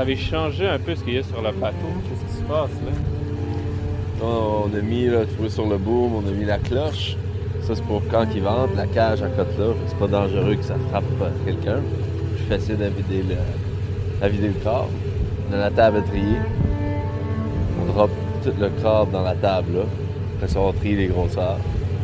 avez 0.00 0.16
changé 0.16 0.66
un 0.68 0.78
peu 0.78 0.94
ce 0.94 1.04
qu'il 1.04 1.14
y 1.14 1.18
a 1.18 1.22
sur 1.22 1.42
le 1.42 1.52
bateau. 1.52 1.76
Qu'est-ce 2.08 2.32
qui 2.32 2.38
se 2.38 2.44
passe 2.44 2.70
là? 2.84 2.92
On 4.26 4.68
a 4.76 4.82
mis, 4.82 5.06
là, 5.06 5.20
tu 5.24 5.34
vois, 5.40 5.48
sur 5.50 5.66
le 5.66 5.78
boom, 5.78 6.14
on 6.16 6.28
a 6.28 6.32
mis 6.32 6.44
la 6.44 6.58
cloche. 6.58 7.16
Ça, 7.62 7.74
c'est 7.74 7.84
pour 7.84 8.02
quand 8.10 8.26
il 8.34 8.42
vente, 8.42 8.70
la 8.76 8.86
cage 8.86 9.22
à 9.22 9.28
côté 9.28 9.50
là. 9.58 9.66
C'est 9.86 9.98
pas 9.98 10.06
dangereux 10.08 10.54
que 10.56 10.64
ça 10.64 10.74
frappe 10.90 11.04
quelqu'un. 11.44 11.80
Plus 12.36 12.44
facile 12.46 12.82
à 12.82 12.88
vider 12.88 13.22
le, 13.28 13.36
à 14.24 14.28
vider 14.28 14.48
le 14.48 14.54
corps. 14.64 14.88
On 15.50 15.54
a 15.54 15.58
la 15.58 15.70
table 15.70 15.98
à 15.98 16.02
trier. 16.02 16.36
On 17.80 17.92
drop 17.92 18.10
tout 18.44 18.52
le 18.60 18.68
corps 18.82 19.06
dans 19.06 19.22
la 19.22 19.34
table, 19.34 19.72
là. 19.74 19.82
Après 20.36 20.48
ça, 20.48 20.60
on 20.60 20.72
trie 20.72 20.96
les 20.96 21.06
grosseurs. 21.08 21.58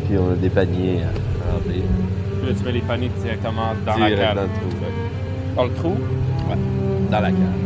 Puis 0.06 0.16
on 0.18 0.32
a 0.32 0.36
des 0.36 0.50
paniers 0.50 1.00
à 1.02 1.52
remplir. 1.54 1.82
Puis 2.40 2.48
là, 2.50 2.54
tu 2.58 2.64
mets 2.64 2.72
les 2.72 2.80
paniers 2.80 3.10
directement 3.22 3.72
dans 3.84 3.94
Direct 3.94 4.18
la 4.18 4.24
cale. 4.24 4.36
dans 4.36 4.42
le 4.42 4.48
trou. 4.48 4.68
ouais. 4.80 5.56
Dans 5.56 5.64
le 5.64 5.72
trou? 5.74 5.94
Dans 7.10 7.20
la 7.20 7.30
cage. 7.30 7.65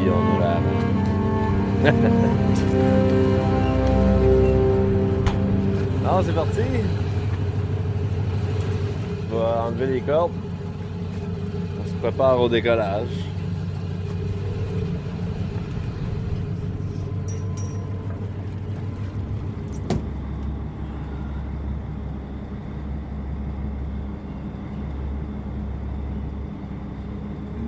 Non, 6.02 6.22
c'est 6.24 6.34
parti. 6.34 6.60
On 9.32 9.36
va 9.36 9.64
enlever 9.66 9.86
les 9.86 10.00
cordes. 10.00 10.32
On 11.80 11.88
se 11.88 11.94
prépare 11.94 12.40
au 12.40 12.48
décollage. 12.48 13.06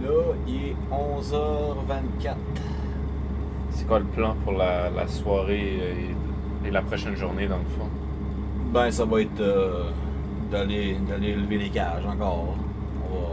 Là, 0.02 0.34
il 0.48 0.54
est 0.54 0.76
11h24. 1.22 2.34
C'est 3.70 3.86
quoi 3.86 4.00
le 4.00 4.04
plan 4.06 4.34
pour 4.44 4.52
la, 4.52 4.90
la 4.90 5.06
soirée 5.06 5.78
et, 6.64 6.68
et 6.68 6.70
la 6.70 6.82
prochaine 6.82 7.16
journée 7.16 7.46
dans 7.46 7.58
le 7.58 7.64
fond? 7.64 7.88
Ben, 8.72 8.90
ça 8.90 9.04
va 9.04 9.20
être 9.20 9.40
euh, 9.40 9.84
d'aller 10.50 10.96
d'aller 11.08 11.34
lever 11.34 11.58
les 11.58 11.68
cages 11.68 12.04
encore. 12.06 12.54
On 13.04 13.14
va, 13.14 13.24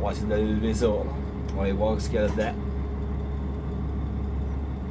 on 0.00 0.06
va 0.06 0.12
essayer 0.12 0.28
d'aller 0.28 0.44
lever 0.52 0.74
ça. 0.74 0.88
On 0.88 1.56
va 1.56 1.62
aller 1.64 1.72
voir 1.72 2.00
ce 2.00 2.08
qu'il 2.08 2.16
y 2.20 2.22
a 2.22 2.28
dedans. 2.28 2.54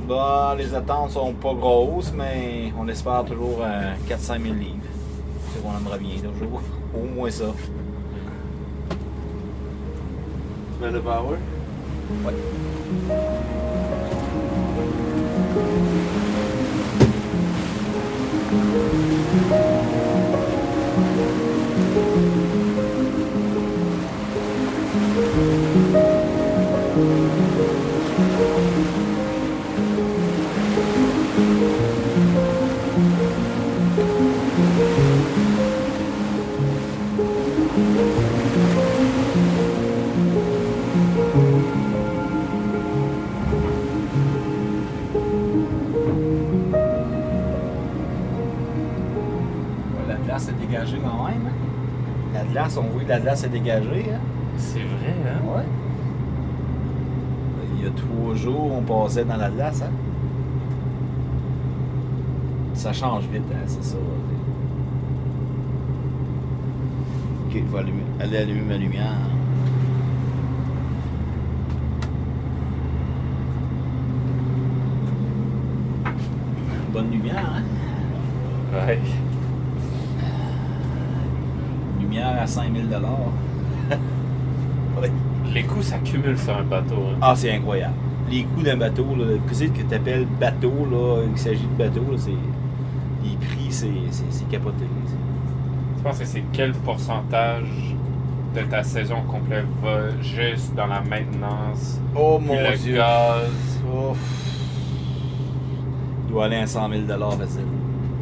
Bah, 0.08 0.56
les 0.58 0.74
attentes 0.74 1.12
sont 1.12 1.34
pas 1.34 1.54
grosses, 1.54 2.12
mais 2.16 2.74
on 2.80 2.88
espère 2.88 3.24
toujours 3.26 3.60
euh, 3.62 3.94
400 4.08 4.34
000 4.42 4.56
livres. 4.56 4.76
C'est 5.54 5.62
qu'on 5.62 5.78
aimerait 5.78 6.00
bien, 6.00 6.18
toujours. 6.32 6.62
Au 6.96 7.06
moins 7.16 7.30
ça. 7.30 7.46
Tu 10.80 10.86
mets 10.86 10.92
le 10.92 11.02
power? 11.02 11.38
Ouais. 12.24 12.34
La 19.50 20.19
que 53.10 53.14
la 53.16 53.20
glace 53.20 53.44
est 53.44 53.50
dégagée. 53.50 54.06
Hein? 54.14 54.20
C'est 54.58 54.80
vrai, 54.80 55.16
hein? 55.26 55.40
Ouais. 55.48 55.64
Il 57.76 57.84
y 57.84 57.88
a 57.88 57.92
trois 57.92 58.36
jours, 58.36 58.72
on 58.78 58.82
passait 58.84 59.26
dans 59.26 59.38
la 59.38 59.50
glace. 59.50 59.82
Hein? 59.82 59.92
Ça 62.76 62.94
change 62.94 63.24
vite, 63.34 63.42
hein, 63.52 63.64
c'est 63.66 63.84
ça. 63.84 63.98
Ok, 67.48 67.54
je 67.56 67.60
vais 67.74 67.80
allumer- 67.80 68.04
aller 68.22 68.38
allumer 68.38 68.62
ma 68.62 68.78
lumière. 68.78 69.16
Bonne 76.94 77.12
lumière, 77.12 77.54
hein? 77.58 77.64
Ouais. 78.88 79.00
Lumière 82.10 82.42
à 82.42 82.48
5000 82.48 82.88
Oui. 85.02 85.08
Les 85.54 85.64
coûts 85.64 85.84
s'accumulent 85.84 86.40
sur 86.40 86.58
un 86.58 86.64
bateau. 86.64 86.96
Hein? 86.96 87.18
Ah, 87.22 87.34
c'est 87.36 87.52
incroyable. 87.52 87.94
Les 88.32 88.44
coûts 88.44 88.64
d'un 88.64 88.78
bateau, 88.78 89.06
là, 89.16 89.26
qu'est-ce 89.48 89.66
que 89.66 89.82
tu 89.82 89.94
appelles 89.94 90.26
bateau, 90.40 90.88
là, 90.90 91.22
il 91.32 91.38
s'agit 91.38 91.68
de 91.68 91.78
bateau, 91.78 92.02
là, 92.12 92.18
c'est. 92.18 92.32
Les 92.32 93.36
prix, 93.36 93.68
c'est, 93.70 93.88
c'est, 94.10 94.24
c'est 94.32 94.50
capoté. 94.50 94.86
Tu 95.98 96.04
penses 96.04 96.18
que 96.18 96.26
c'est 96.26 96.44
quel 96.52 96.72
pourcentage 96.74 97.96
de 98.56 98.62
ta 98.62 98.82
saison 98.82 99.22
complète 99.28 99.66
va 99.84 100.10
juste 100.22 100.74
dans 100.74 100.88
la 100.88 101.02
maintenance, 101.02 102.00
Oh 102.16 102.40
le 102.42 102.96
gaz? 102.96 103.50
Il 106.26 106.32
doit 106.32 106.46
aller 106.46 106.56
à 106.58 106.68
100 106.68 106.90
000 106.90 107.02
facile 107.38 107.62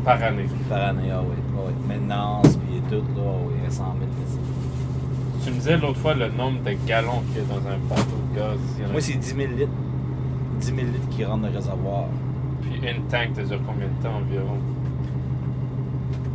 par 0.04 0.22
année? 0.24 0.46
par 0.70 0.82
année. 0.82 1.10
Ah 1.12 1.22
oui, 1.22 1.36
ah 1.56 1.60
oui. 1.68 1.74
Maintenance, 1.88 2.58
puis 2.58 2.82
tout, 2.90 3.04
là, 3.16 3.24
ah 3.26 3.30
oui, 3.46 3.54
à 3.68 3.72
100 3.72 3.84
000 3.84 4.12
facile. 4.24 4.40
Tu 5.44 5.50
me 5.52 5.56
disais 5.56 5.78
l'autre 5.78 5.98
fois 6.00 6.14
le 6.14 6.30
nombre 6.30 6.60
de 6.64 6.72
gallons 6.88 7.22
qu'il 7.28 7.42
y 7.42 7.46
a 7.46 7.48
dans 7.48 7.68
un 7.68 7.78
bateau 7.90 8.18
de 8.34 8.38
gaz. 8.40 8.92
Moi, 8.92 9.02
c'est 9.02 9.14
10 9.16 9.28
000 9.36 9.40
litres. 9.58 9.72
10 10.60 10.66
000 10.68 10.78
litres 10.80 11.10
qui 11.10 11.24
rentrent 11.24 11.44
dans 11.44 11.48
le 11.50 11.56
réservoir. 11.56 12.06
Puis 12.62 12.76
une 12.78 13.04
tank, 13.04 13.30
ça 13.36 13.44
dure 13.44 13.60
combien 13.66 13.88
de 13.88 14.04
temps 14.04 14.16
environ? 14.18 14.58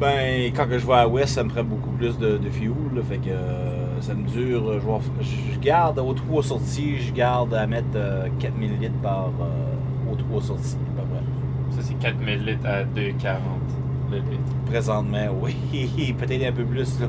Ben, 0.01 0.53
quand 0.55 0.67
que 0.67 0.79
je 0.79 0.87
vais 0.87 0.95
à 0.95 1.09
Ouest, 1.09 1.35
ça 1.35 1.45
me 1.45 1.49
prend 1.49 1.63
beaucoup 1.65 1.91
plus 1.91 2.19
de, 2.19 2.37
de 2.39 2.51
fuel. 2.51 2.73
là, 2.95 3.03
fait 3.03 3.19
que 3.19 3.29
euh, 3.31 4.01
ça 4.01 4.15
me 4.15 4.27
dure. 4.29 4.69
euh, 4.69 4.81
Je, 4.81 4.87
vais- 4.87 5.53
je 5.55 5.59
garde 5.61 5.99
aux 5.99 6.13
trois 6.15 6.43
sorties, 6.43 6.99
je 6.99 7.13
garde 7.13 7.55
à 7.55 7.67
mettre 7.67 7.87
euh, 7.95 8.27
4000 8.41 8.79
litres 8.81 8.95
par 9.03 9.31
euh, 9.41 10.13
aux 10.13 10.17
trois 10.17 10.41
sorties, 10.43 10.77
à 10.99 11.01
peu 11.03 11.07
près. 11.09 11.77
Ça, 11.77 11.83
c'est 11.89 11.95
4000 11.95 12.45
litres 12.45 12.67
à 12.67 12.83
2,40 12.83 13.37
le 14.13 14.19
litre. 14.31 14.53
Présentement, 14.67 15.27
oui. 15.43 16.15
Peut-être 16.19 16.47
un 16.49 16.53
peu 16.53 16.65
plus, 16.65 17.01
là. 17.01 17.07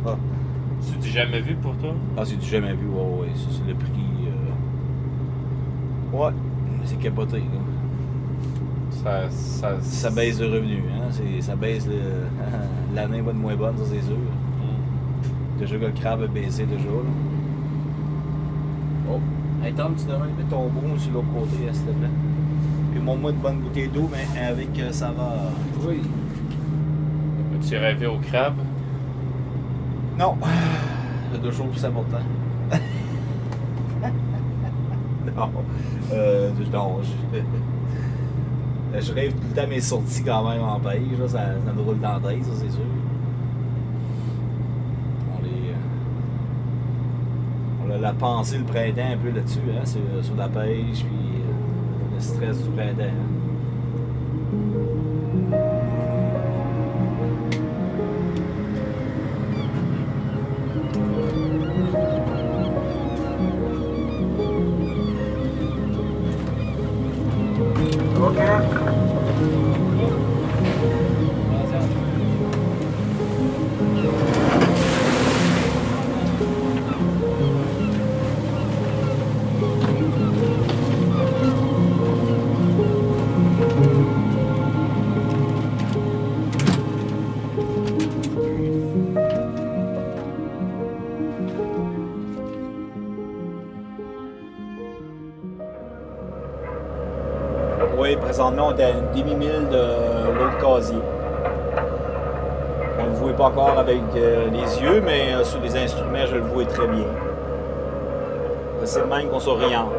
Tu 0.92 0.98
t'es 0.98 1.10
jamais 1.10 1.40
vu 1.42 1.56
pour 1.56 1.76
toi? 1.78 1.94
Ah, 2.18 2.24
c'est 2.26 2.38
du 2.38 2.46
jamais 2.46 2.74
vu, 2.74 2.88
ouais, 2.88 3.22
ouais. 3.22 3.28
Ça, 3.36 3.48
c'est 3.52 3.68
le 3.70 3.76
prix. 3.76 3.92
euh, 4.28 6.18
Ouais, 6.18 6.32
mais 6.72 6.86
c'est 6.86 6.98
capoté, 7.00 7.38
là. 7.38 7.44
Ça, 9.04 9.30
ça, 9.30 9.82
Ça 9.82 10.10
baisse 10.10 10.38
de 10.40 10.46
revenus, 10.46 10.84
hein. 10.94 11.10
c'est- 11.12 11.42
Ça 11.42 11.56
baisse 11.56 11.86
le- 11.88 11.94
l'année 12.96 13.22
va 13.22 13.32
être 13.32 13.38
moins 13.38 13.56
bonne, 13.56 13.76
ça, 13.78 13.84
c'est 13.86 14.02
sûr. 14.02 14.16
Mm. 14.16 15.60
Déjà 15.60 15.78
que 15.78 15.86
le 15.86 15.92
crabe 15.92 16.22
a 16.24 16.28
baissé 16.28 16.66
déjà. 16.66 16.84
Là. 16.86 17.12
Oh, 19.12 19.20
hey 19.66 19.74
Tom, 19.74 19.94
tu 19.98 20.06
devrais 20.06 20.28
mettre 20.38 20.50
ton 20.50 20.68
boom 20.70 20.98
sur 20.98 21.12
l'autre 21.14 21.28
côté, 21.34 21.58
hein, 21.70 21.74
s'il 21.74 21.84
te 21.86 21.92
plaît. 21.92 22.08
Puis 22.94 23.02
montre-moi 23.02 23.32
une 23.32 23.38
bonne 23.38 23.58
bouteille 23.60 23.88
d'eau, 23.90 24.10
mais 24.12 24.42
avec 24.42 24.70
euh, 24.80 24.92
ça 24.92 25.12
va. 25.12 25.34
Oui. 25.88 26.02
As-tu 27.74 27.82
rêvé 27.82 28.06
au 28.06 28.20
crabe? 28.20 28.60
Non. 30.20 30.38
C'est 31.32 31.42
deux 31.42 31.52
choses 31.52 31.72
plus 31.72 31.84
importantes. 31.84 32.22
non. 35.36 35.50
Euh, 36.12 36.52
je... 39.00 39.14
rêve 39.14 39.34
tout 39.34 39.48
le 39.50 39.56
temps 39.56 39.68
mes 39.68 39.82
sorties 39.82 40.24
quand 40.24 40.48
même 40.48 40.62
en. 40.62 40.78
Là, 40.78 40.94
ça, 41.28 41.56
ça 41.66 41.74
me 41.76 41.82
roule 41.82 42.00
dans 42.00 42.20
la 42.20 42.22
ça 42.22 42.30
c'est 42.54 42.70
sûr. 42.70 42.86
On 45.36 45.42
les. 45.42 45.72
euh, 45.72 45.74
On 47.88 47.92
a 47.92 47.98
la 47.98 48.14
pensée 48.14 48.60
le 48.60 48.66
printemps 48.66 49.14
un 49.14 49.18
peu 49.18 49.32
là-dessus, 49.32 49.62
hein, 49.72 49.84
sur, 49.86 50.36
la 50.36 50.48
pêche, 50.48 51.04
puis 51.04 51.08
euh, 51.08 52.14
le 52.14 52.20
stress 52.22 52.64
du 52.64 52.70
printemps. 52.70 53.18
À 98.80 98.90
une 98.90 99.12
demi-mille 99.16 99.68
de 99.70 100.38
l'autre 100.38 100.58
casier. 100.60 100.98
On 103.00 103.04
ne 103.04 103.10
le 103.10 103.16
voit 103.16 103.34
pas 103.34 103.44
encore 103.46 103.80
avec 103.80 104.02
euh, 104.16 104.50
les 104.52 104.82
yeux, 104.82 105.02
mais 105.04 105.34
euh, 105.34 105.44
sur 105.44 105.60
les 105.62 105.76
instruments, 105.76 106.26
je 106.26 106.36
le 106.36 106.42
vois 106.42 106.66
très 106.66 106.88
bien. 106.88 107.06
C'est 108.86 109.00
le 109.00 109.06
même 109.08 109.28
qu'on 109.30 109.40
s'oriente. 109.40 109.90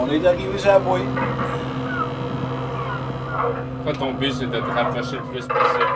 On 0.00 0.10
est 0.10 0.26
arrivé 0.26 0.58
sur 0.58 0.70
la 0.70 0.78
bouée. 0.78 1.00
Toi, 3.84 3.92
ton 3.98 4.12
but, 4.12 4.32
c'est 4.32 4.46
de 4.46 4.58
te 4.58 4.70
rapprocher 4.70 5.16
le 5.16 5.22
plus 5.22 5.46
possible. 5.46 5.86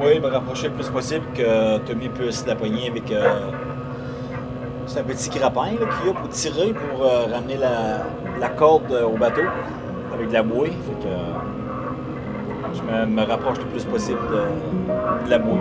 Oui, 0.00 0.20
me 0.20 0.28
rapprocher 0.28 0.68
le 0.68 0.74
plus 0.74 0.88
possible 0.88 1.26
que 1.34 1.78
Tommy 1.78 2.08
puisse 2.08 2.46
la 2.46 2.54
poigner 2.54 2.88
avec. 2.90 3.10
euh, 3.10 3.50
c'est 4.90 4.98
un 4.98 5.04
petit 5.04 5.30
grappin 5.30 5.68
qu'il 5.70 6.06
y 6.06 6.10
a 6.10 6.12
pour 6.12 6.28
tirer 6.30 6.72
pour 6.72 7.04
euh, 7.04 7.26
ramener 7.32 7.56
la, 7.56 8.48
corde 8.48 8.90
euh, 8.90 9.06
au 9.06 9.16
bateau 9.16 9.42
avec 10.12 10.28
de 10.28 10.32
la 10.32 10.42
bouée. 10.42 10.70
Fait 10.70 11.06
que 11.06 11.06
euh, 11.06 11.32
je 12.74 12.82
me, 12.82 13.06
me 13.06 13.22
rapproche 13.22 13.58
le 13.58 13.66
plus 13.66 13.84
possible 13.84 14.18
de, 14.30 15.24
de 15.26 15.30
la 15.30 15.38
bouée. 15.38 15.60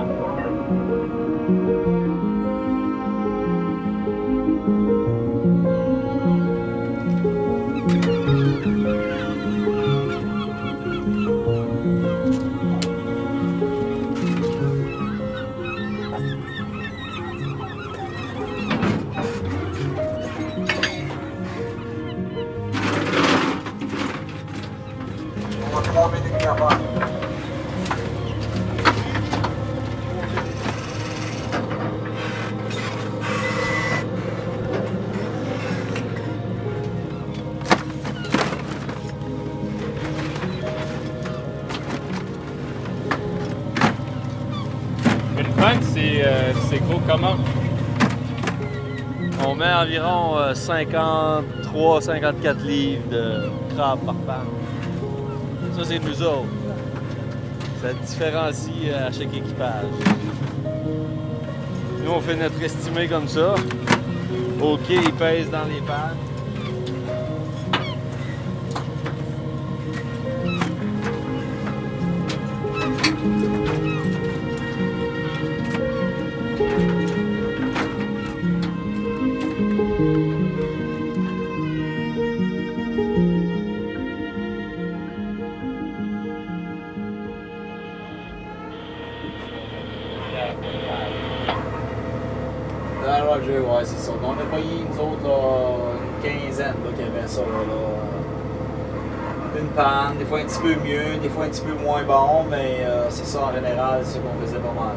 C'est 46.70 46.76
euh, 46.76 46.80
gros 46.88 47.02
comment? 47.08 47.36
On 49.46 49.56
met 49.56 49.74
environ 49.74 50.38
53-54 50.54 52.64
livres 52.64 53.10
de 53.10 53.50
crabe 53.76 54.00
par 54.06 54.16
panne. 54.16 54.46
Ça, 55.76 55.84
c'est 55.86 56.00
nous 56.00 56.22
autres. 56.22 56.46
Ça 57.82 57.94
différencie 57.94 58.74
euh, 58.88 59.08
à 59.08 59.12
chaque 59.12 59.34
équipage. 59.34 59.88
Nous, 62.04 62.12
on 62.12 62.20
fait 62.20 62.36
notre 62.36 62.62
estimé 62.62 63.08
comme 63.08 63.28
ça. 63.28 63.56
OK, 64.62 64.90
il 64.90 65.14
pèse 65.14 65.50
dans 65.50 65.66
les 65.66 65.82
pannes. 65.82 66.18
Des 100.18 100.26
fois 100.26 100.40
un 100.40 100.44
petit 100.44 100.60
peu 100.60 100.76
mieux, 100.84 101.18
des 101.22 101.30
fois 101.30 101.46
un 101.46 101.50
petit 101.50 101.62
peu 101.62 101.74
moins 101.74 102.04
bon, 102.04 102.46
mais 102.50 102.80
euh, 102.82 103.10
c'est 103.10 103.26
ça 103.26 103.40
en 103.46 103.54
général, 103.54 104.02
c'est 104.04 104.18
ce 104.18 104.20
qu'on 104.20 104.46
faisait 104.46 104.58
pas 104.60 104.74
mal. 104.74 104.96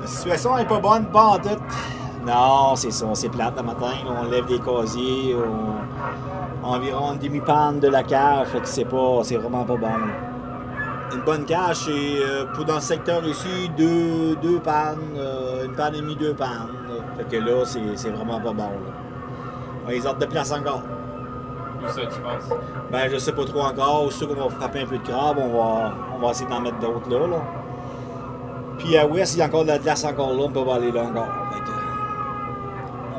La 0.00 0.06
situation 0.06 0.56
n'est 0.56 0.64
pas 0.64 0.80
bonne, 0.80 1.06
pas 1.06 1.24
en 1.24 1.38
tout. 1.38 1.48
Non, 2.26 2.74
c'est 2.76 2.90
ça, 2.90 3.06
c'est 3.14 3.28
plate 3.28 3.56
le 3.56 3.62
matin. 3.62 3.92
on 4.06 4.28
lève 4.30 4.46
des 4.46 4.58
casiers, 4.58 5.34
on- 5.36 6.66
environ 6.68 7.12
une 7.12 7.18
demi-panne 7.18 7.80
de 7.80 7.88
la 7.88 8.02
cage, 8.02 8.48
fait 8.48 8.60
que 8.60 8.68
c'est 8.68 8.84
pas, 8.84 9.20
c'est 9.22 9.36
vraiment 9.36 9.64
pas 9.64 9.76
bon. 9.76 9.88
Une 11.14 11.22
bonne 11.22 11.44
cage, 11.44 11.76
c'est 11.86 11.90
euh, 12.22 12.44
pour 12.54 12.64
dans 12.64 12.74
le 12.76 12.80
secteur 12.80 13.24
ici, 13.26 13.70
deux, 13.76 14.36
deux 14.36 14.60
pannes, 14.60 14.98
euh, 15.16 15.64
une 15.64 15.72
panne 15.72 15.94
et 15.94 16.00
demie, 16.00 16.16
deux 16.16 16.34
pannes. 16.34 16.68
Fait 17.16 17.24
que 17.38 17.42
là, 17.44 17.64
c'est 17.64 18.10
vraiment 18.10 18.40
pas 18.40 18.52
bon. 18.52 18.70
Les 19.88 20.06
ordres 20.06 20.20
de 20.20 20.26
place 20.26 20.52
encore. 20.52 20.82
Où 21.82 21.88
ça, 21.88 22.02
tu 22.02 22.20
penses? 22.20 22.58
Ben, 22.90 23.08
je 23.10 23.16
sais 23.16 23.32
pas 23.32 23.44
trop 23.44 23.62
encore. 23.62 24.04
Aussitôt 24.04 24.34
qu'on 24.34 24.48
va 24.48 24.50
frapper 24.50 24.80
un 24.80 24.86
peu 24.86 24.98
de 24.98 25.06
crabe, 25.06 25.38
on 25.38 25.48
va, 25.48 25.92
on 26.14 26.18
va 26.18 26.30
essayer 26.30 26.48
d'en 26.48 26.60
mettre 26.60 26.78
d'autres 26.78 27.10
là, 27.10 27.26
là. 27.26 27.42
Puis 28.78 28.96
à 28.96 29.06
ouest, 29.06 29.34
il 29.34 29.38
y 29.38 29.42
a 29.42 29.46
encore 29.46 29.62
de 29.62 29.68
la 29.68 29.78
glace 29.78 30.04
encore 30.04 30.32
là, 30.32 30.42
on 30.44 30.50
peut 30.50 30.64
pas 30.64 30.76
aller 30.76 30.90
là 30.90 31.02
encore. 31.02 31.28
Fait 31.52 31.60
que, 31.60 31.70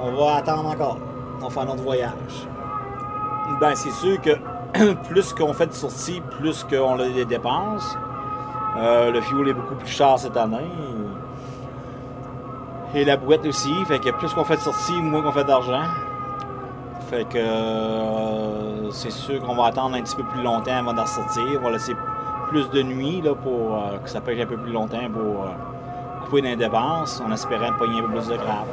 on 0.03 0.15
va 0.15 0.35
attendre 0.35 0.67
encore. 0.67 0.97
On 1.39 1.43
va 1.45 1.49
faire 1.49 1.65
notre 1.65 1.83
voyage. 1.83 2.47
Ben, 3.59 3.75
c'est 3.75 3.91
sûr 3.91 4.19
que 4.21 4.31
plus 5.09 5.33
qu'on 5.33 5.53
fait 5.53 5.67
de 5.67 5.73
sorties, 5.73 6.21
plus 6.39 6.63
qu'on 6.63 6.99
a 6.99 7.09
des 7.09 7.25
dépenses. 7.25 7.97
Euh, 8.77 9.11
le 9.11 9.21
fuel 9.21 9.49
est 9.49 9.53
beaucoup 9.53 9.75
plus 9.75 9.89
cher 9.89 10.17
cette 10.17 10.37
année. 10.37 10.71
Et 12.93 13.05
la 13.05 13.17
boîte 13.17 13.45
aussi. 13.45 13.73
Fait 13.85 13.99
que 13.99 14.09
plus 14.11 14.33
qu'on 14.33 14.43
fait 14.43 14.57
de 14.57 14.61
sorties, 14.61 15.01
moins 15.01 15.21
qu'on 15.21 15.31
fait 15.31 15.43
d'argent. 15.43 15.83
Fait 17.11 17.25
que 17.25 17.37
euh, 17.37 18.89
c'est 18.91 19.11
sûr 19.11 19.41
qu'on 19.41 19.53
va 19.53 19.65
attendre 19.65 19.97
un 19.97 20.01
petit 20.01 20.15
peu 20.15 20.23
plus 20.23 20.41
longtemps 20.41 20.77
avant 20.77 20.93
d'en 20.93 21.05
sortir. 21.05 21.43
On 21.59 21.65
va 21.65 21.71
laisser 21.71 21.93
plus 22.47 22.69
de 22.69 22.81
nuit 22.83 23.19
là, 23.21 23.35
pour 23.35 23.75
euh, 23.75 23.97
que 23.97 24.09
ça 24.09 24.21
pêche 24.21 24.39
un 24.39 24.45
peu 24.45 24.55
plus 24.55 24.71
longtemps 24.71 25.09
pour 25.11 25.43
euh, 25.43 25.49
couper 26.23 26.39
les 26.39 26.55
dépenses 26.55 27.19
en 27.19 27.29
espérant 27.33 27.73
pogner 27.77 27.99
un 27.99 28.03
peu 28.03 28.13
plus 28.13 28.27
de 28.29 28.37
crabe. 28.37 28.67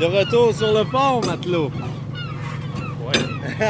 De 0.00 0.06
retour 0.06 0.54
sur 0.54 0.72
le 0.72 0.82
pont, 0.84 1.20
matelot. 1.26 1.70
Ouais. 3.04 3.12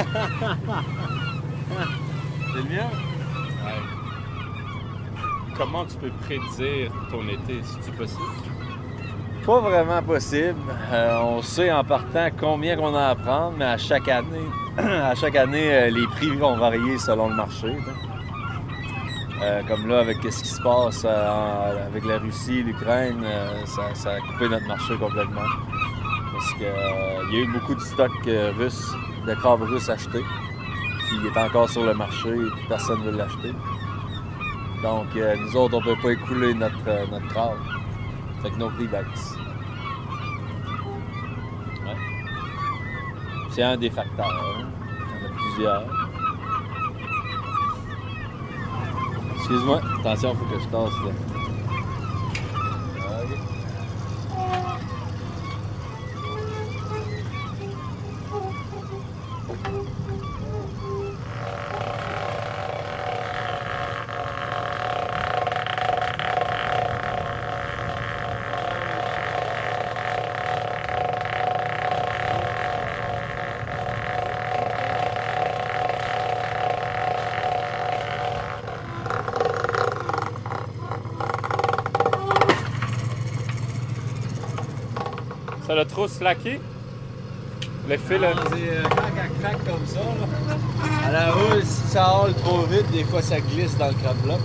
C'est 2.53 2.57
le 2.57 2.63
mien? 2.63 2.89
Ouais. 3.65 3.83
Comment 5.59 5.85
tu 5.87 5.97
peux 5.97 6.13
prédire 6.25 6.93
ton 7.11 7.23
été, 7.29 7.61
si 7.65 7.77
c'est 7.81 7.97
possible? 7.97 8.21
Pas 9.45 9.59
vraiment 9.59 10.01
possible. 10.05 10.55
Euh, 10.93 11.19
on 11.21 11.43
sait 11.43 11.73
en 11.73 11.83
partant 11.83 12.29
combien 12.39 12.77
qu'on 12.77 12.95
a 12.95 13.09
à 13.09 13.17
prendre, 13.17 13.57
mais 13.59 13.65
à 13.65 13.77
chaque 13.77 14.07
année, 14.07 14.47
à 14.79 15.17
chaque 15.17 15.35
année, 15.35 15.75
euh, 15.75 15.91
les 15.91 16.07
prix 16.07 16.31
vont 16.37 16.57
varier 16.57 16.97
selon 16.99 17.29
le 17.31 17.35
marché. 17.35 17.77
tu. 17.77 17.91
Euh, 19.43 19.63
comme 19.67 19.89
là, 19.89 19.99
avec 19.99 20.19
ce 20.19 20.43
qui 20.43 20.49
se 20.49 20.63
passe 20.63 21.03
euh, 21.05 21.87
avec 21.89 22.05
la 22.05 22.19
Russie, 22.19 22.63
l'Ukraine, 22.63 23.25
ça, 23.65 23.95
ça 23.95 24.11
a 24.13 24.21
coupé 24.21 24.49
notre 24.49 24.69
marché 24.69 24.95
complètement. 24.95 25.41
Parce 26.41 26.55
qu'il 26.55 26.63
y 26.63 27.37
a 27.37 27.45
eu 27.45 27.53
beaucoup 27.53 27.75
de 27.75 27.81
stocks 27.81 28.11
euh, 28.27 28.51
russes, 28.57 28.95
de 29.27 29.35
crabes 29.35 29.61
russes 29.61 29.91
achetés. 29.91 30.25
Il 31.13 31.27
est 31.27 31.39
encore 31.39 31.69
sur 31.69 31.85
le 31.85 31.93
marché 31.93 32.31
et 32.31 32.67
personne 32.67 33.01
ne 33.01 33.11
veut 33.11 33.19
l'acheter. 33.19 33.53
Donc, 34.83 35.05
euh, 35.17 35.37
nous 35.37 35.55
autres, 35.55 35.77
on 35.77 35.81
ne 35.81 35.95
peut 35.95 36.01
pas 36.03 36.13
écouler 36.13 36.55
notre, 36.55 36.77
euh, 36.89 37.05
notre 37.13 37.29
crabe. 37.29 37.59
Fait 38.43 38.51
que 38.51 38.57
nos 38.57 38.71
prix. 38.71 38.89
C'est 43.51 43.63
un 43.63 43.77
des 43.77 43.91
facteurs. 43.91 44.27
hein. 44.27 44.65
Il 44.97 45.23
y 45.23 45.27
en 45.27 45.29
a 45.29 45.35
plusieurs. 45.37 45.85
Excuse-moi, 49.37 49.81
attention, 50.01 50.35
faut 50.35 50.45
que 50.47 50.59
je 50.59 50.69
tasse 50.69 51.05
là. 51.05 51.13
Ok. 59.51 59.91
L'a 85.81 85.87
trop 85.87 86.07
slacké? 86.07 86.61
Le 87.89 87.97
fil, 87.97 88.23
Ah, 88.23 88.35
c'est, 88.51 88.69
euh, 88.69 88.83
quand 88.91 89.03
elle 89.17 89.43
craque 89.43 89.65
comme 89.65 89.87
ça, 89.87 90.01
là, 90.01 91.09
à 91.09 91.11
la 91.11 91.33
roule, 91.33 91.63
si 91.65 91.89
ça 91.89 92.05
roule 92.05 92.35
trop 92.35 92.63
vite, 92.65 92.91
des 92.93 93.05
fois 93.05 93.23
ça 93.23 93.41
glisse 93.41 93.79
dans 93.79 93.87
le 93.87 93.95
ça. 93.95 94.39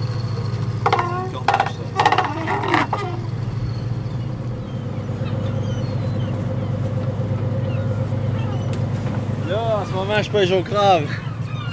Là, 9.50 9.80
en 9.82 9.86
ce 9.86 9.92
moment, 9.92 10.24
je 10.24 10.32
pêche 10.32 10.52
au 10.52 10.64
crabe. 10.64 11.04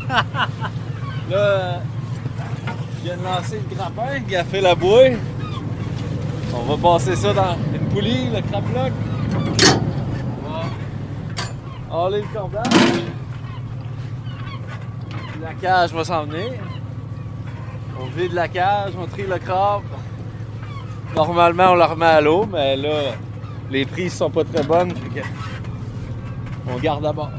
là, 1.31 1.81
je 2.99 3.05
viens 3.05 3.17
de 3.17 3.23
lancer 3.23 3.61
le 3.71 3.77
grappin 3.77 4.21
qui 4.27 4.35
a 4.35 4.43
fait 4.43 4.61
la 4.61 4.75
bouée. 4.75 5.17
On 6.53 6.63
va 6.75 6.77
passer 6.77 7.15
ça 7.15 7.33
dans 7.33 7.57
une 7.73 7.89
poulie, 7.91 8.29
le 8.29 8.43
crab-bloc. 8.43 8.93
On 11.91 12.09
le 12.09 12.23
cordage. 12.33 12.65
La 15.43 15.55
cage 15.55 15.93
va 15.93 16.05
s'en 16.05 16.25
venir. 16.25 16.53
On 18.01 18.07
vide 18.07 18.33
la 18.33 18.49
cage, 18.49 18.93
on 18.99 19.07
trie 19.07 19.27
le 19.27 19.39
crabe. 19.39 19.83
Normalement, 21.15 21.73
on 21.73 21.75
le 21.75 21.85
remet 21.85 22.07
à 22.07 22.21
l'eau, 22.21 22.47
mais 22.51 22.77
là, 22.77 23.15
les 23.71 23.85
prises 23.85 24.15
sont 24.15 24.31
pas 24.31 24.45
très 24.45 24.63
bonnes. 24.63 24.95
on 26.67 26.79
garde 26.79 27.05
à 27.05 27.13
bord. 27.13 27.31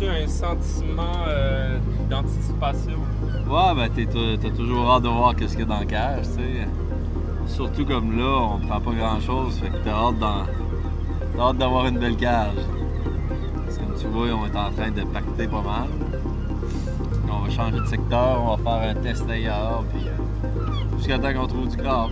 Y 0.00 0.08
a-tu 0.08 0.24
un 0.24 0.26
sentiment 0.28 1.24
euh, 1.28 1.78
d'anticipation? 2.08 2.98
Ouais, 3.48 3.74
ben 3.74 4.38
t'as 4.40 4.50
toujours 4.50 4.90
hâte 4.90 5.02
de 5.02 5.08
voir 5.08 5.34
qu'est-ce 5.34 5.52
qu'il 5.56 5.60
y 5.60 5.62
a 5.62 5.66
dans 5.66 5.80
la 5.80 5.86
cage, 5.86 6.26
tu 6.28 6.32
sais. 6.34 6.68
Surtout 7.46 7.84
comme 7.84 8.16
là, 8.16 8.38
on 8.54 8.58
prend 8.66 8.80
pas 8.80 8.92
grand 8.92 9.20
chose, 9.20 9.58
fait 9.58 9.68
que 9.70 9.78
t'as 9.84 9.90
hâte 9.92 10.18
d'en- 10.18 10.46
t'as 11.36 11.42
hâte 11.42 11.58
d'avoir 11.58 11.86
une 11.86 11.98
belle 11.98 12.16
cage. 12.16 12.54
Parce 13.64 13.78
que 13.78 13.84
Comme 13.84 13.94
tu 13.98 14.06
vois, 14.06 14.26
on 14.28 14.46
est 14.46 14.56
en 14.56 14.70
train 14.70 14.90
de 14.90 15.02
pacter 15.02 15.46
pas 15.48 15.62
mal. 15.62 15.88
On 17.32 17.44
va 17.44 17.50
changer 17.50 17.80
de 17.80 17.86
secteur, 17.86 18.42
on 18.42 18.56
va 18.56 18.62
faire 18.80 18.90
un 18.90 18.94
test 19.00 19.28
ailleurs, 19.28 19.84
puis 19.92 20.06
euh, 20.06 20.96
jusqu'à 20.96 21.18
temps 21.18 21.32
qu'on 21.32 21.46
trouve 21.46 21.68
du 21.68 21.76
crabe. 21.76 22.10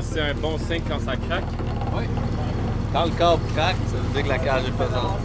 C'est 0.00 0.20
un 0.20 0.34
bon 0.34 0.56
signe 0.58 0.82
quand 0.88 1.00
ça 1.00 1.16
craque. 1.16 1.44
Oui. 1.96 2.04
Quand 2.92 3.04
le 3.04 3.10
câble 3.10 3.42
craque, 3.54 3.76
ça 3.90 3.96
veut 3.96 4.14
dire 4.14 4.22
que 4.22 4.28
la 4.28 4.38
cage 4.38 4.62
est 4.68 4.70
pesante. 4.70 5.18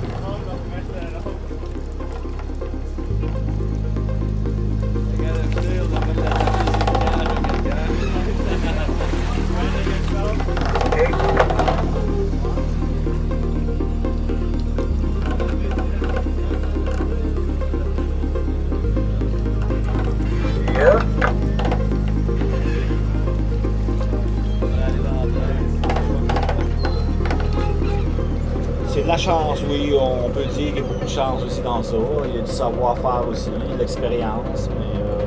La 29.07 29.17
chance, 29.17 29.63
oui. 29.69 29.93
On 30.00 30.29
peut 30.29 30.45
dire 30.45 30.74
qu'il 30.74 30.75
y 30.75 30.79
a 30.79 30.81
beaucoup 30.81 31.05
de 31.05 31.10
chance 31.10 31.43
aussi 31.43 31.62
dans 31.62 31.83
ça. 31.83 31.95
Il 32.25 32.36
y 32.36 32.39
a 32.39 32.41
du 32.41 32.51
savoir-faire 32.51 33.27
aussi, 33.29 33.50
de 33.50 33.77
l'expérience. 33.77 34.69
Mais 34.69 35.00
euh, 35.00 35.25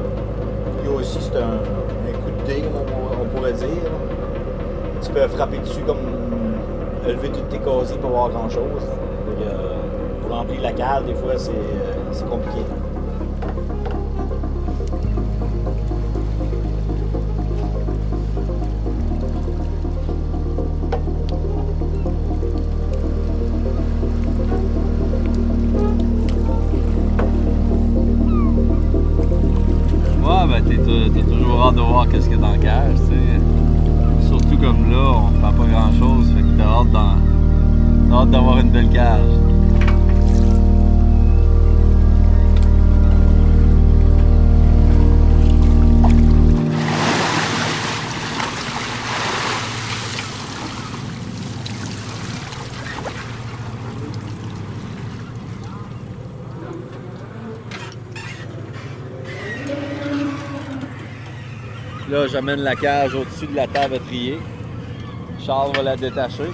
il 0.83 0.91
y 0.91 0.93
a 0.93 0.97
aussi 0.97 1.19
c'est 1.21 1.37
un, 1.37 1.59
coup 2.19 2.31
de 2.31 2.47
dé, 2.47 2.65
on, 3.21 3.37
pourrait 3.37 3.53
dire. 3.53 3.69
Tu 5.03 5.11
peux 5.11 5.29
frapper 5.29 5.59
dessus 5.59 5.81
comme 5.87 5.99
lever 7.07 7.29
toutes 7.29 7.49
tes 7.49 7.59
casiers 7.59 7.99
pour 7.99 8.11
voir 8.11 8.31
grand-chose. 8.31 8.83
Euh, 9.43 9.75
Pour 10.23 10.37
remplir 10.37 10.63
la 10.63 10.73
cale, 10.73 11.05
des 11.05 11.15
fois, 11.15 11.33
c'est 11.37 11.51
euh, 11.51 12.13
c'est 12.13 12.29
compliqué. 12.29 12.63
Là, 62.37 62.43
j'amène 62.43 62.65
la 62.65 62.75
cage 62.75 63.15
au-dessus 63.15 63.47
de 63.47 63.57
la 63.57 63.67
table 63.67 63.95
à 63.95 63.99
trier. 63.99 64.39
Charles 65.41 65.75
va 65.75 65.83
la 65.83 65.97
détacher. 65.97 66.51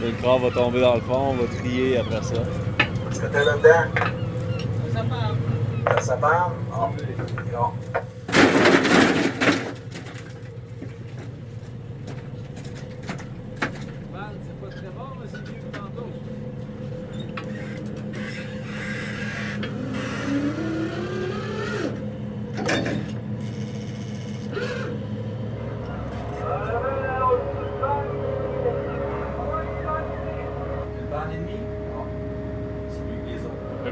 Le 0.00 0.12
crabe 0.22 0.42
va 0.42 0.50
tomber 0.52 0.80
dans 0.80 0.94
le 0.94 1.00
fond, 1.00 1.30
on 1.30 1.34
va 1.34 1.58
trier 1.58 1.98
après 1.98 2.22
ça. 2.22 2.36
Est-ce 3.10 3.20
que 3.20 3.26
t'es 3.26 3.44
là-dedans? 3.44 3.90
Ça. 4.92 5.02
Ça. 6.00 6.16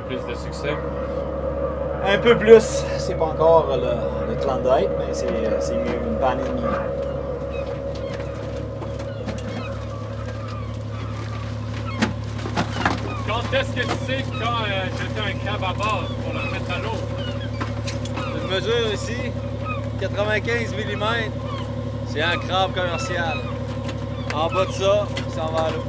plus 0.08 0.26
de 0.26 0.34
succès. 0.34 0.74
Un 2.18 2.20
peu 2.20 2.36
plus. 2.36 2.82
C'est 2.98 3.14
pas 3.14 3.26
encore 3.26 3.68
le, 3.76 4.32
le 4.32 4.40
Klondike, 4.40 4.88
mais 4.98 5.14
c'est 5.14 5.28
c'est 5.60 5.76
mieux 5.76 6.00
une 6.04 6.18
panne 6.18 6.40
et 6.40 6.48
demie. 6.48 6.62
Quand 13.24 13.56
est-ce 13.56 13.70
que 13.70 13.82
tu 13.82 14.04
sais 14.04 14.24
quand 14.32 14.64
euh, 14.64 14.86
jeter 14.98 15.20
un 15.20 15.38
crabe 15.46 15.62
à 15.62 15.72
bord 15.72 16.02
pour 16.24 16.32
le 16.32 16.40
remettre 16.40 16.74
à 16.74 16.78
l'eau? 16.80 16.98
Une 18.42 18.50
mesure 18.52 18.92
ici, 18.92 19.30
95 20.00 20.74
mm, 20.74 21.04
c'est 22.08 22.22
un 22.22 22.36
crabe 22.36 22.74
commercial. 22.74 23.38
En 24.34 24.48
bas 24.48 24.66
de 24.66 24.72
ça, 24.72 25.06
ça 25.28 25.44
en 25.44 25.52
va 25.52 25.66
à 25.66 25.70
l'eau. 25.70 25.87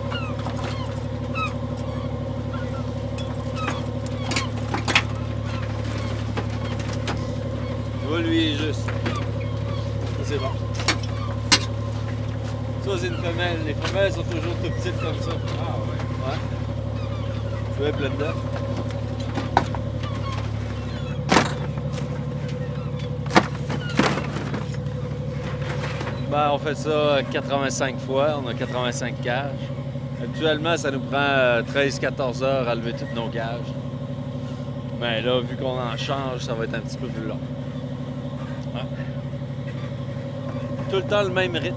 Vois, 8.10 8.22
lui, 8.22 8.54
est 8.54 8.56
juste. 8.56 8.86
Ça, 8.86 10.24
c'est 10.24 10.38
bon. 10.38 10.52
Ça, 12.84 12.92
c'est 13.00 13.08
une 13.08 13.18
femelle. 13.18 13.60
Les 13.66 13.74
femelles 13.76 14.12
sont 14.12 14.24
toujours 14.24 14.56
tout 14.64 14.70
petites 14.72 15.00
comme 15.00 15.20
ça. 15.20 15.32
Ah 15.60 15.76
ouais. 15.78 16.32
Ouais. 16.32 16.38
Tu 17.76 17.84
vois, 17.84 17.92
plein 17.92 18.10
d'œufs. 18.18 18.36
Ben, 26.32 26.52
on 26.54 26.60
fait 26.60 26.76
ça 26.76 27.20
85 27.32 28.00
fois, 28.00 28.40
on 28.44 28.48
a 28.48 28.54
85 28.54 29.22
cages. 29.22 29.52
Actuellement, 30.22 30.78
ça 30.78 30.92
nous 30.92 31.00
prend 31.00 31.62
13-14 31.74 32.44
heures 32.44 32.68
à 32.68 32.76
lever 32.76 32.94
toutes 32.94 33.16
nos 33.16 33.30
cages. 33.30 33.74
Mais 35.00 35.22
là, 35.22 35.40
vu 35.42 35.56
qu'on 35.56 35.80
en 35.80 35.98
change, 35.98 36.42
ça 36.42 36.54
va 36.54 36.66
être 36.66 36.76
un 36.76 36.82
petit 36.82 36.98
peu 36.98 37.08
plus 37.08 37.26
long. 37.26 37.40
Ouais. 38.76 38.82
Tout 40.90 40.96
le 40.96 41.04
temps 41.04 41.22
le 41.22 41.30
même 41.30 41.56
rythme. 41.56 41.76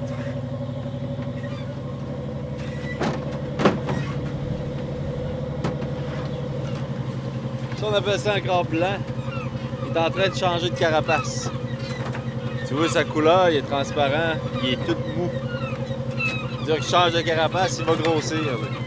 Ça, 7.76 7.86
on 7.90 7.94
appelle 7.94 8.18
ça 8.18 8.34
un 8.34 8.62
blanc. 8.62 8.86
Il 9.86 9.96
est 9.96 10.00
en 10.00 10.10
train 10.10 10.28
de 10.28 10.34
changer 10.34 10.70
de 10.70 10.74
carapace. 10.74 11.50
Tu 12.66 12.74
vois 12.74 12.88
sa 12.88 13.04
couleur, 13.04 13.50
il 13.50 13.56
est 13.56 13.62
transparent, 13.62 14.38
il 14.62 14.70
est 14.70 14.76
tout 14.76 14.96
mou. 15.16 15.28
C'est-à-dire 16.64 16.76
qu'il 16.76 16.90
change 16.90 17.12
de 17.12 17.20
carapace, 17.20 17.78
il 17.80 17.84
va 17.84 17.94
grossir. 17.96 18.38
OK. 18.38 18.82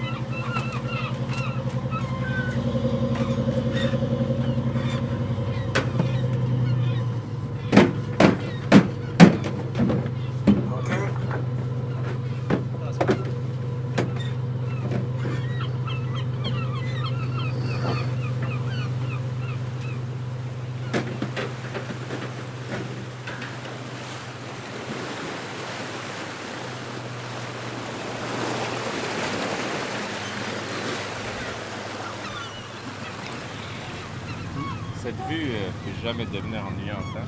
Cette 35.06 35.16
vue 35.30 35.52
euh, 35.52 35.70
peut 35.84 35.92
jamais 36.06 36.26
devenir 36.26 36.62
ennuyante. 36.62 37.00
Hein? 37.18 37.26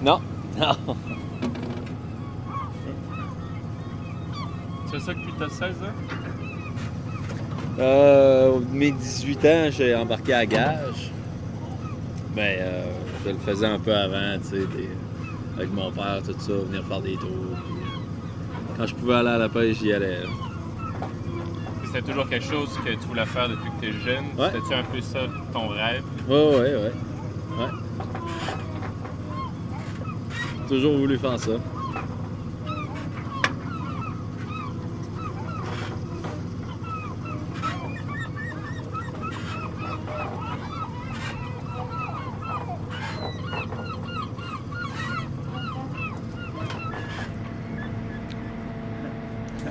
Non, 0.00 0.20
non. 0.60 0.76
C'est 4.92 5.00
ça 5.00 5.12
depuis 5.12 5.32
t'as 5.36 5.48
16 5.48 5.60
ans? 5.82 5.86
Euh, 7.80 8.60
mes 8.70 8.92
18 8.92 9.44
ans, 9.44 9.68
j'ai 9.70 9.96
embarqué 9.96 10.34
à 10.34 10.46
gage. 10.46 11.10
Mais 12.36 12.58
euh, 12.60 12.84
je 13.24 13.30
le 13.30 13.38
faisais 13.38 13.66
un 13.66 13.80
peu 13.80 13.92
avant, 13.92 14.38
tu 14.40 14.50
sais, 14.50 14.62
avec 15.56 15.72
mon 15.74 15.90
père, 15.90 16.22
tout 16.24 16.32
ça, 16.38 16.52
venir 16.52 16.84
faire 16.84 17.00
des 17.00 17.16
tours. 17.16 17.28
puis, 17.28 17.74
euh, 17.74 18.76
quand 18.78 18.86
je 18.86 18.94
pouvais 18.94 19.14
aller 19.14 19.30
à 19.30 19.38
la 19.38 19.48
pêche, 19.48 19.78
j'y 19.78 19.92
allais. 19.92 20.20
C'était 21.86 22.02
toujours 22.02 22.28
quelque 22.28 22.46
chose 22.46 22.70
que 22.84 22.90
tu 22.92 23.08
voulais 23.08 23.26
faire 23.26 23.48
depuis 23.48 23.68
que 23.70 23.80
tu 23.80 23.88
es 23.88 23.92
jeune? 23.92 24.26
Ouais. 24.38 24.50
C'était-tu 24.52 24.74
un 24.74 24.84
peu 24.84 25.00
ça 25.00 25.20
ton 25.52 25.66
rêve? 25.68 26.04
Ouais, 26.28 26.36
ouais, 26.36 26.76
ouais. 26.76 26.92
Ouais. 27.58 27.70
Toujours 30.68 30.96
voulu 30.96 31.16
faire 31.16 31.38
ça. 31.38 31.52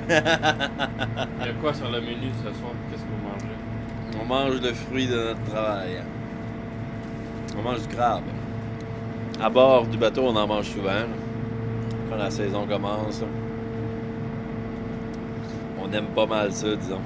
Il 0.08 0.12
y 0.12 1.48
a 1.48 1.52
quoi 1.60 1.74
sur 1.74 1.90
le 1.90 2.00
menu 2.00 2.30
ce 2.38 2.44
soir? 2.58 2.72
Qu'est-ce 2.90 3.02
que 3.02 3.08
vous 3.08 3.22
mangez? 3.28 3.56
On 4.20 4.24
mange 4.24 4.60
le 4.62 4.72
fruit 4.72 5.06
de 5.06 5.14
notre 5.14 5.44
travail. 5.44 6.02
On 7.58 7.62
mange 7.62 7.82
du 7.86 7.94
crabe. 7.94 8.22
À 9.40 9.50
bord 9.50 9.86
du 9.86 9.98
bateau, 9.98 10.22
on 10.24 10.36
en 10.36 10.46
mange 10.46 10.66
souvent. 10.70 11.06
Quand 12.10 12.16
la 12.16 12.30
saison 12.30 12.66
commence. 12.66 13.22
On 15.82 15.92
aime 15.92 16.06
pas 16.14 16.26
mal 16.26 16.52
ça, 16.52 16.74
disons. 16.74 17.00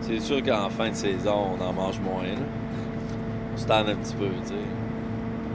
C'est 0.00 0.20
sûr 0.20 0.42
qu'en 0.42 0.68
fin 0.70 0.90
de 0.90 0.94
saison, 0.94 1.56
on 1.58 1.64
en 1.64 1.72
mange 1.72 1.98
moins. 2.00 2.22
On 3.54 3.56
se 3.56 3.66
tanne 3.66 3.88
un 3.88 3.94
petit 3.96 4.14
peu, 4.14 4.28
tu 4.42 4.48
sais. 4.48 4.54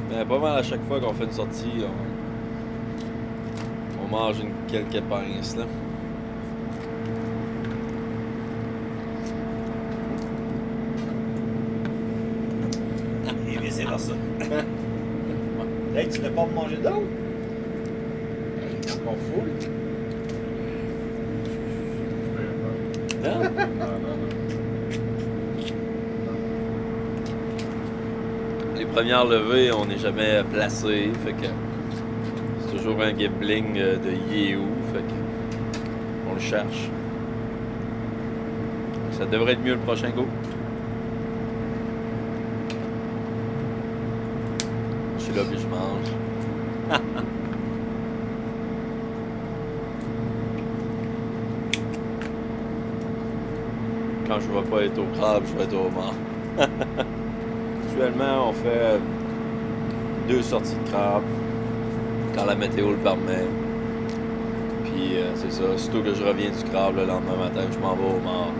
Mais 0.09 0.25
pas 0.25 0.39
mal 0.39 0.57
à 0.57 0.63
chaque 0.63 0.83
fois 0.87 0.99
qu'on 0.99 1.13
fait 1.13 1.23
une 1.23 1.31
sortie, 1.31 1.85
on, 3.99 4.03
on 4.03 4.07
mange 4.09 4.39
une 4.39 4.51
quelques 4.67 5.01
pinces. 5.05 5.55
Et 13.47 13.57
vice 13.57 13.77
versa. 13.77 14.13
hey, 15.95 16.09
tu 16.09 16.21
veux 16.21 16.31
pas 16.31 16.45
me 16.45 16.53
manger 16.53 16.77
d'autres? 16.77 17.01
Hey, 18.61 18.91
encore 18.93 19.15
full. 19.17 19.51
Non? 23.23 23.41
Les 28.77 28.85
premières 28.85 29.25
levées, 29.25 29.71
on 29.71 29.85
n'est 29.85 29.99
jamais 29.99 30.41
placé, 30.51 31.11
fait 31.23 31.33
que 31.33 31.47
c'est 32.61 32.77
toujours 32.77 32.99
un 33.01 33.13
gambling 33.13 33.77
euh, 33.77 33.97
de 33.97 34.09
où, 34.57 34.65
fait 34.91 35.01
que 35.01 35.13
on 36.29 36.33
le 36.33 36.39
cherche. 36.39 36.89
Ça 39.11 39.25
devrait 39.25 39.53
être 39.53 39.63
mieux 39.63 39.73
le 39.73 39.79
prochain 39.79 40.09
go. 40.09 40.25
Je 45.19 45.23
suis 45.23 45.33
là 45.33 45.41
puis 45.47 45.59
je 45.59 45.67
mange. 45.67 46.09
Quand 54.27 54.30
je 54.41 54.53
vais 54.53 54.69
pas 54.69 54.83
être 54.83 54.97
au 54.99 55.05
crabe, 55.17 55.43
je 55.45 55.57
vais 55.57 55.63
être 55.63 55.73
au 55.73 55.89
mort. 55.89 56.13
Actuellement, 56.59 58.49
on 58.49 58.53
fait 58.53 58.99
deux 60.27 60.41
sorties 60.41 60.75
de 60.83 60.89
crabe 60.89 61.23
quand 62.35 62.45
la 62.45 62.55
météo 62.55 62.91
le 62.91 62.97
permet. 62.97 63.45
Puis 64.85 65.17
euh, 65.17 65.31
c'est 65.35 65.51
ça, 65.51 65.63
surtout 65.77 66.03
que 66.03 66.13
je 66.13 66.23
reviens 66.23 66.49
du 66.49 66.63
crabe 66.71 66.95
le 66.95 67.05
lendemain 67.05 67.37
matin, 67.37 67.61
je 67.71 67.79
m'en 67.79 67.95
vais 67.95 68.15
au 68.15 68.19
mort. 68.19 68.51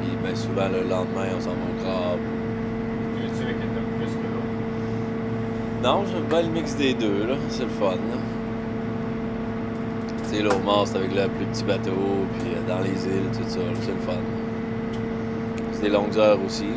Puis 0.00 0.10
bien 0.22 0.34
souvent 0.34 0.68
le 0.68 0.88
lendemain, 0.88 1.28
on 1.36 1.40
s'en 1.40 1.50
va 1.50 1.54
au 1.54 1.84
crabe. 1.84 2.20
Avec 3.42 3.58
t'aimes 3.58 3.68
plus 3.98 4.06
que 4.06 4.22
l'autre? 4.22 4.52
Non, 5.82 6.04
j'aime 6.06 6.24
bien 6.28 6.42
le 6.42 6.48
mix 6.48 6.76
des 6.76 6.94
deux, 6.94 7.26
là. 7.26 7.34
C'est 7.48 7.64
le 7.64 7.70
fun, 7.70 7.90
là. 7.90 8.18
Tu 10.22 10.36
sais, 10.36 10.42
là, 10.42 10.50
au 10.54 10.60
mort, 10.60 10.86
c'est 10.86 10.98
avec 10.98 11.12
le 11.12 11.28
plus 11.28 11.46
petit 11.46 11.64
bateau, 11.64 11.90
puis 12.38 12.52
euh, 12.54 12.68
dans 12.68 12.80
les 12.80 12.90
îles, 12.90 13.30
tout 13.32 13.48
ça, 13.48 13.58
c'est 13.80 13.90
le 13.90 13.98
fun. 13.98 14.41
Des 15.82 15.88
longues 15.88 16.16
heures 16.16 16.38
aussi. 16.46 16.68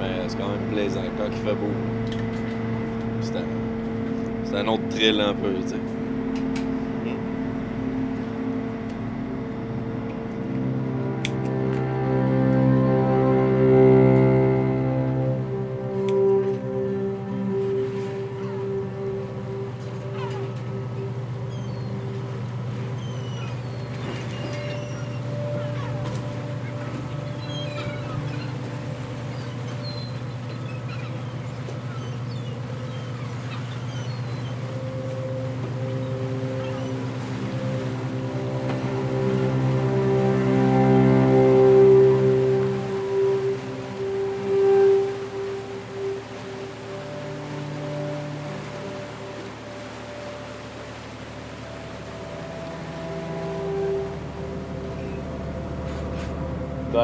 Mais 0.00 0.10
c'est 0.26 0.36
quand 0.36 0.48
même 0.48 0.72
plaisant 0.72 1.02
quand 1.16 1.26
il 1.30 1.38
fait 1.38 1.54
beau. 1.54 1.70
C'est 3.22 4.56
un, 4.56 4.66
autre 4.66 4.88
thrill 4.90 5.20
un 5.20 5.34
peu. 5.34 5.54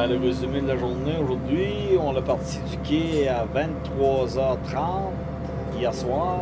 Le 0.09 0.19
résumé 0.19 0.61
de 0.61 0.67
la 0.67 0.77
journée 0.77 1.15
aujourd'hui, 1.23 1.97
on 2.03 2.17
est 2.17 2.23
parti 2.23 2.59
du 2.69 2.77
quai 2.79 3.29
à 3.29 3.47
23h30 3.55 5.13
hier 5.79 5.95
soir. 5.95 6.39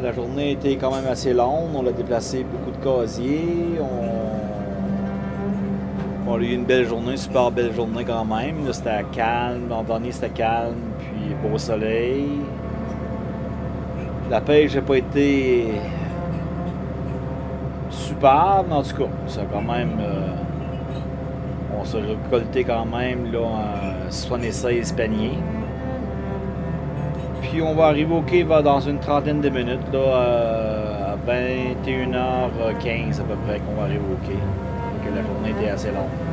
La 0.00 0.12
journée 0.12 0.52
était 0.52 0.76
quand 0.76 0.94
même 0.94 1.06
assez 1.10 1.34
longue. 1.34 1.70
On 1.74 1.84
a 1.86 1.90
déplacé 1.90 2.44
beaucoup 2.44 2.70
de 2.70 2.76
casiers. 2.82 3.80
On, 3.80 4.04
on 6.30 6.34
a 6.36 6.38
eu 6.38 6.54
une 6.54 6.64
belle 6.64 6.86
journée, 6.86 7.16
super 7.16 7.50
belle 7.50 7.74
journée 7.74 8.04
quand 8.04 8.24
même. 8.24 8.72
C'était 8.72 9.04
calme. 9.12 9.68
L'an 9.68 9.82
dernier, 9.82 10.12
c'était 10.12 10.30
calme, 10.30 10.76
puis 10.98 11.34
beau 11.42 11.58
soleil. 11.58 12.28
La 14.30 14.40
pêche 14.40 14.76
n'a 14.76 14.82
pas 14.82 14.98
été 14.98 15.66
super, 17.90 18.62
mais 18.68 18.76
en 18.76 18.82
tout 18.82 18.96
cas, 18.96 19.08
ça 19.26 19.40
a 19.40 19.44
quand 19.44 19.62
même. 19.62 19.98
euh, 20.00 20.43
on 21.84 21.86
s'est 21.86 21.98
récolté 21.98 22.64
quand 22.64 22.86
même 22.86 23.30
là, 23.32 23.40
en 23.40 24.10
76 24.10 24.92
paniers. 24.92 25.38
Puis 27.42 27.60
on 27.62 27.74
va 27.74 27.86
arriver 27.86 28.14
au 28.14 28.22
quai 28.22 28.44
dans 28.44 28.80
une 28.80 28.98
trentaine 28.98 29.40
de 29.40 29.48
minutes, 29.50 29.92
là, 29.92 29.98
euh, 29.98 31.12
à 31.12 31.16
21h15 31.30 33.20
à 33.20 33.24
peu 33.24 33.36
près 33.46 33.60
qu'on 33.60 33.74
va 33.74 33.82
arriver 33.82 34.00
au 34.12 34.26
quai. 34.26 34.34
Donc 34.34 35.14
la 35.14 35.22
journée 35.22 35.50
était 35.50 35.70
assez 35.70 35.88
longue. 35.88 36.23